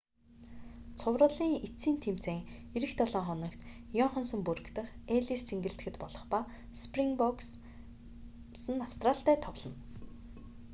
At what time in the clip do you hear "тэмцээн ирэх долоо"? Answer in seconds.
2.05-3.23